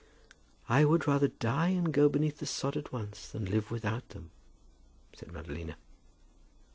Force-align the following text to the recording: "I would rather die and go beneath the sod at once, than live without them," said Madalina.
"I 0.67 0.83
would 0.83 1.05
rather 1.07 1.27
die 1.27 1.67
and 1.67 1.93
go 1.93 2.09
beneath 2.09 2.39
the 2.39 2.47
sod 2.47 2.75
at 2.75 2.91
once, 2.91 3.27
than 3.27 3.45
live 3.45 3.69
without 3.69 4.09
them," 4.09 4.31
said 5.13 5.29
Madalina. 5.31 5.75